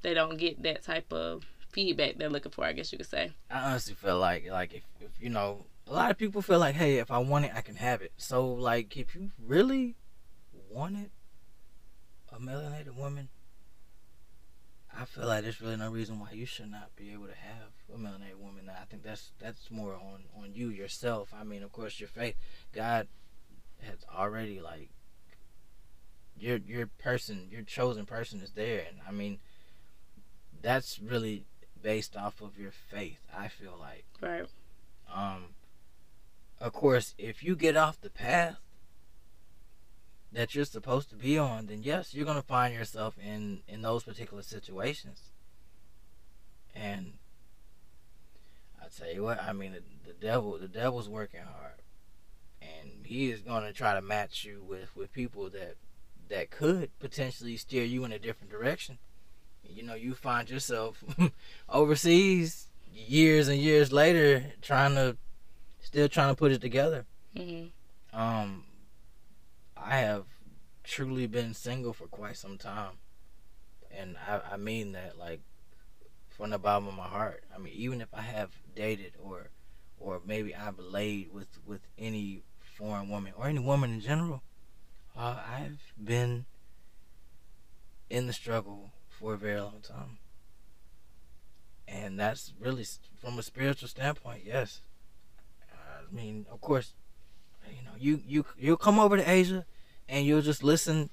[0.01, 2.63] they don't get that type of feedback they're looking for.
[2.63, 3.31] I guess you could say.
[3.49, 6.75] I honestly feel like like if, if you know a lot of people feel like
[6.75, 8.13] hey if I want it I can have it.
[8.17, 9.95] So like if you really
[10.69, 11.09] wanted
[12.31, 13.29] a melanated woman,
[14.97, 17.71] I feel like there's really no reason why you should not be able to have
[17.93, 18.69] a melanated woman.
[18.69, 21.33] I think that's that's more on on you yourself.
[21.33, 22.35] I mean, of course, your faith,
[22.73, 23.07] God
[23.81, 24.89] has already like
[26.39, 29.39] your your person, your chosen person is there, and I mean,
[30.61, 31.45] that's really
[31.81, 33.19] based off of your faith.
[33.35, 34.47] I feel like Right.
[35.13, 35.55] um,
[36.59, 38.57] of course, if you get off the path
[40.31, 44.03] that you're supposed to be on, then yes, you're gonna find yourself in in those
[44.03, 45.31] particular situations.
[46.73, 47.13] And
[48.81, 51.81] I tell you what, I mean, the, the devil, the devil's working hard,
[52.61, 55.75] and he is gonna try to match you with with people that
[56.29, 58.97] that could potentially steer you in a different direction.
[59.63, 61.03] You know, you find yourself
[61.69, 65.17] overseas years and years later trying to
[65.79, 67.05] still trying to put it together.
[67.35, 67.65] hmm
[68.13, 68.65] Um,
[69.75, 70.25] I have
[70.83, 72.93] truly been single for quite some time,
[73.91, 75.41] and I, I mean that like
[76.29, 77.43] from the bottom of my heart.
[77.53, 79.49] I mean, even if I have dated or
[79.99, 82.43] or maybe I've laid with with any
[82.77, 84.41] foreign woman or any woman in general,
[85.17, 86.45] uh, I've been
[88.09, 90.17] in the struggle for a very long time.
[91.87, 92.85] And that's really
[93.21, 94.81] from a spiritual standpoint, yes.
[95.71, 96.93] I mean, of course,
[97.69, 99.65] you know, you you you'll come over to Asia,
[100.09, 101.09] and you'll just listen.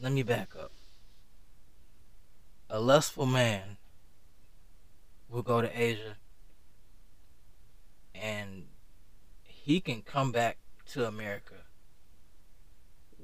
[0.00, 0.72] Let me back up.
[2.70, 3.78] A lustful man
[5.28, 6.16] will go to Asia,
[8.14, 8.66] and
[9.44, 10.58] he can come back
[10.92, 11.54] to America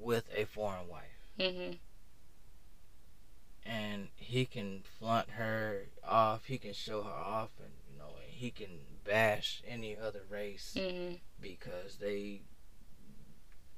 [0.05, 1.73] with a foreign wife hmm
[3.67, 6.45] and he can flaunt her off.
[6.45, 11.15] He can show her off, and you know, he can bash any other race hmm
[11.41, 12.43] because they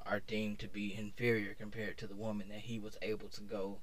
[0.05, 3.79] are deemed to be inferior compared to the woman that he was able to go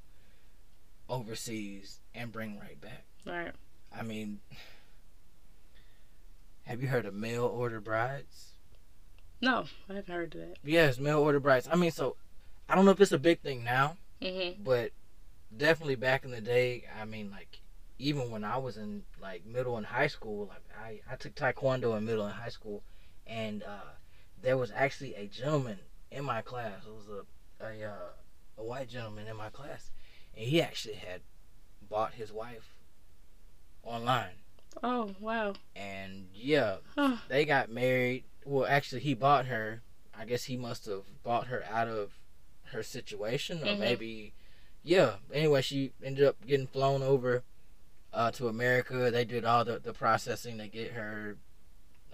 [1.10, 3.06] overseas and bring right back.
[3.26, 3.52] Right.
[3.98, 4.39] I mean,
[6.64, 8.52] have you heard of mail order brides?
[9.41, 10.58] No, I haven't heard of that.
[10.64, 11.68] Yes, mail order brides.
[11.70, 12.16] I mean, so
[12.70, 14.91] I don't know if it's a big thing now, hmm but
[15.55, 17.59] definitely back in the day i mean like
[17.99, 21.95] even when i was in like middle and high school like i, I took taekwondo
[21.97, 22.82] in middle and high school
[23.28, 23.93] and uh,
[24.41, 25.78] there was actually a gentleman
[26.11, 28.11] in my class it was a a, uh,
[28.57, 29.91] a white gentleman in my class
[30.36, 31.22] and he actually had
[31.88, 32.80] bought his wife
[33.84, 34.38] online
[34.82, 35.53] Oh wow.
[35.76, 37.18] and yeah Huh.
[37.30, 38.24] they got married.
[38.45, 39.82] Well, actually, he bought her.
[40.14, 42.11] I guess he must have bought her out of
[42.74, 43.80] her situation, or Mhm.
[43.80, 44.34] maybe,
[44.84, 45.15] yeah.
[45.32, 47.43] Anyway, she ended up getting flown over
[48.13, 49.09] uh, to America.
[49.09, 51.38] They did all the, the processing to get her.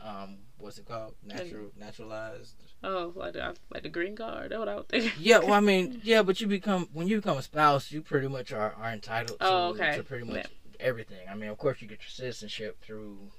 [0.02, 1.16] Um, what's it called?
[1.26, 2.56] Natural, naturalized.
[2.82, 4.52] Oh, like the like the green card.
[4.52, 5.12] That's what I was thinking.
[5.20, 8.30] Yeah, well, I mean, yeah, but you become when you become a spouse, you pretty
[8.30, 9.98] much are, are entitled to, Oh, okay.
[9.98, 10.48] to pretty much
[10.80, 11.28] everything.
[11.30, 13.32] I mean, of course, you get your citizenship through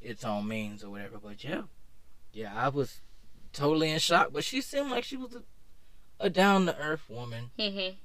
[0.00, 1.18] its own means or whatever.
[1.20, 1.62] But yeah,
[2.32, 3.00] yeah, I was
[3.52, 4.28] totally in shock.
[4.32, 5.42] But she seemed like she was a,
[6.20, 7.96] a down to earth woman, Mhm.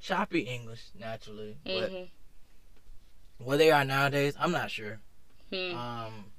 [0.00, 1.58] choppy English naturally.
[1.64, 2.10] But Mhm.
[3.38, 5.00] where they are nowadays, I'm not sure.
[5.50, 5.74] Hmm.
[5.74, 6.32] Um,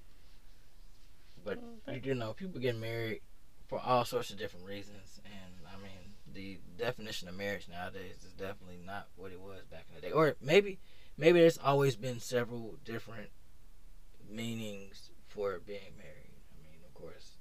[1.44, 3.22] but you do know people get married
[3.68, 8.34] for all sorts of different reasons, and I mean the definition of marriage nowadays is
[8.34, 10.12] definitely not what it was back in the day.
[10.12, 10.80] Or maybe
[11.18, 13.32] maybe there's always been several different
[14.28, 16.34] meanings for being married.
[16.54, 17.38] I mean, of course,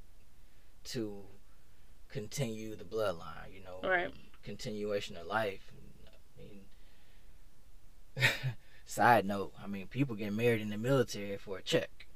[0.84, 1.24] to
[2.10, 4.12] continue the bloodline, you know, Right.
[4.42, 5.70] continuation of life.
[6.36, 6.64] I mean,
[8.86, 12.06] side note, I mean, people get married in the military for a check.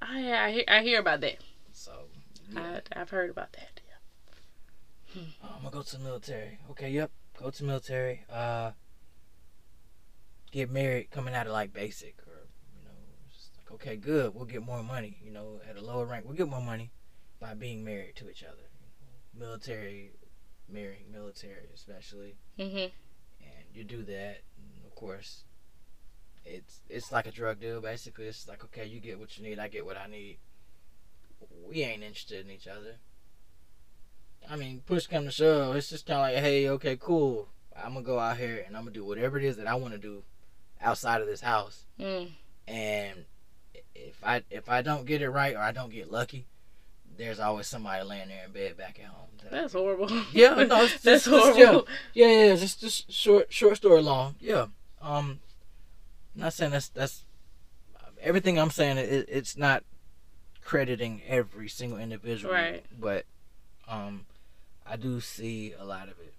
[0.00, 1.38] I I hear, I hear about that.
[1.72, 1.92] So,
[2.52, 2.80] yeah.
[2.94, 3.80] I I've heard about that.
[5.16, 5.22] Oh,
[5.56, 6.58] I'm gonna go to the military.
[6.70, 8.24] Okay, yep, go to the military.
[8.30, 8.72] Uh,
[10.52, 12.46] get married coming out of like basic, or
[12.78, 12.90] you know,
[13.56, 14.34] like okay, good.
[14.34, 15.16] We'll get more money.
[15.24, 16.92] You know, at a lower rank, we'll get more money
[17.40, 18.67] by being married to each other.
[19.38, 20.12] Military,
[20.68, 22.90] marrying military, especially, Mhm.
[23.40, 24.42] and you do that.
[24.56, 25.44] And of course,
[26.44, 27.80] it's it's like a drug deal.
[27.80, 30.38] Basically, it's like okay, you get what you need, I get what I need.
[31.66, 32.96] We ain't interested in each other.
[34.48, 37.48] I mean, push come to shove, it's just kind of like, hey, okay, cool.
[37.76, 39.92] I'm gonna go out here and I'm gonna do whatever it is that I want
[39.94, 40.24] to do
[40.80, 41.84] outside of this house.
[41.98, 42.32] Mm.
[42.66, 43.24] And
[43.94, 46.46] if I if I don't get it right or I don't get lucky,
[47.18, 49.28] there's always somebody laying there in bed back at home.
[49.50, 50.08] That's horrible.
[50.32, 51.86] Yeah, no, it's that's just, horrible.
[52.14, 54.36] Yeah, yeah, yeah, just just short short story long.
[54.40, 54.66] Yeah.
[55.00, 55.40] Um,
[56.34, 57.24] I'm not saying that's that's
[58.20, 58.98] everything I'm saying.
[58.98, 59.84] It, it's not
[60.64, 62.84] crediting every single individual, Right.
[62.98, 63.24] But
[63.88, 64.26] um,
[64.86, 66.34] I do see a lot of it.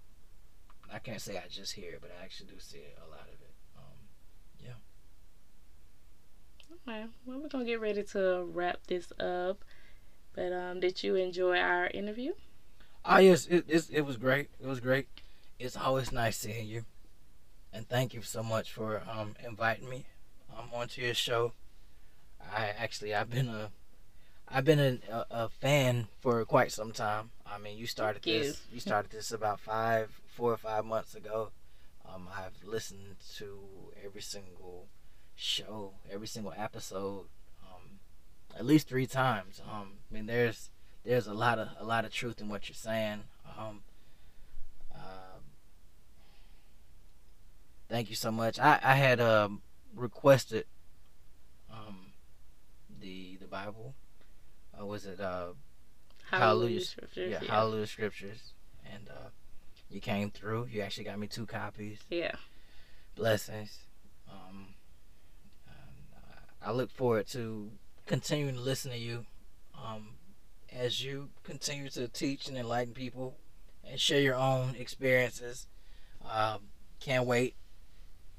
[0.92, 3.40] I can't say I just hear it, but I actually do see a lot of
[3.40, 3.54] it.
[3.76, 4.72] Um, yeah.
[6.92, 9.64] Okay, well, we're gonna get ready to wrap this up.
[10.40, 12.32] But um, did you enjoy our interview?
[13.04, 14.48] oh yes, it, it it was great.
[14.58, 15.06] It was great.
[15.58, 16.86] It's always nice seeing you,
[17.74, 20.06] and thank you so much for um inviting me
[20.56, 21.52] um onto your show.
[22.40, 23.70] I actually I've been a
[24.48, 24.80] I've been
[25.10, 27.32] a, a, fan for quite some time.
[27.44, 28.38] I mean, you started you.
[28.38, 28.62] this.
[28.72, 31.50] You started this about five, four or five months ago.
[32.08, 33.58] Um, I've listened to
[34.02, 34.86] every single
[35.36, 37.26] show, every single episode,
[38.56, 39.60] at least three times.
[39.70, 40.70] Um, I mean, there's
[41.04, 43.22] there's a lot of a lot of truth in what you're saying.
[43.58, 43.82] Um,
[44.94, 45.42] um
[47.88, 48.58] thank you so much.
[48.58, 49.62] I I had um,
[49.94, 50.66] requested
[51.70, 52.12] um,
[53.00, 53.94] the the Bible.
[54.78, 55.48] Uh, was it uh,
[56.32, 56.82] Halleluyah.
[56.82, 58.52] Scriptures, yeah, Halleluyah Scriptures,
[58.92, 59.30] and uh,
[59.90, 60.68] you came through.
[60.70, 61.98] You actually got me two copies.
[62.08, 62.34] Yeah.
[63.16, 63.78] Blessings.
[64.30, 64.74] Um,
[65.68, 67.70] um, I look forward to
[68.10, 69.24] continuing to listen to you
[69.72, 70.08] um,
[70.76, 73.36] as you continue to teach and enlighten people
[73.88, 75.68] and share your own experiences.
[76.28, 76.58] Um,
[76.98, 77.54] can't wait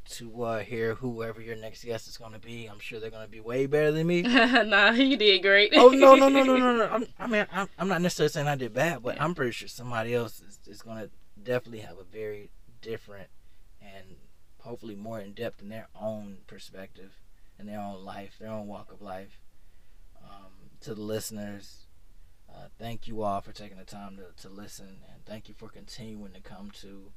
[0.09, 2.65] to uh, hear whoever your next guest is going to be.
[2.65, 4.21] I'm sure they're going to be way better than me.
[4.23, 5.71] nah, you did great.
[5.73, 6.89] oh no no no no no no!
[6.91, 9.69] I'm, I mean, I'm, I'm not necessarily saying I did bad, but I'm pretty sure
[9.69, 11.09] somebody else is, is going to
[11.41, 12.51] definitely have a very
[12.81, 13.29] different
[13.81, 14.17] and
[14.59, 17.13] hopefully more in depth in their own perspective,
[17.57, 19.39] in their own life, their own walk of life.
[20.23, 20.51] Um,
[20.81, 21.87] to the listeners,
[22.49, 25.69] uh, thank you all for taking the time to, to listen, and thank you for
[25.69, 27.11] continuing to come to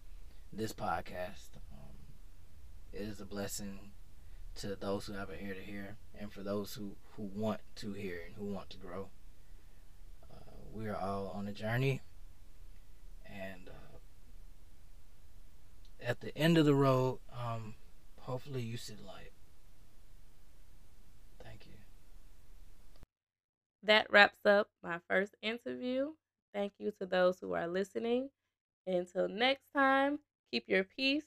[0.53, 1.57] this podcast.
[1.73, 1.97] Um,
[2.93, 3.93] it is a blessing
[4.57, 7.93] to those who have an ear to hear, and for those who, who want to
[7.93, 9.09] hear and who want to grow.
[10.31, 12.03] Uh, we are all on a journey,
[13.27, 13.99] and uh,
[16.01, 17.75] at the end of the road, um,
[18.21, 19.33] hopefully you see light.
[21.43, 21.73] Thank you.
[23.85, 26.13] That wraps up my first interview.
[26.53, 28.31] Thank you to those who are listening.
[28.87, 30.21] Until next time,
[30.51, 31.25] keep your peace,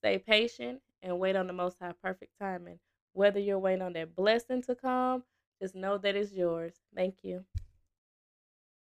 [0.00, 2.78] stay patient, and wait on the Most High perfect timing.
[3.12, 5.24] Whether you're waiting on that blessing to come,
[5.60, 6.74] just know that it's yours.
[6.94, 7.44] Thank you.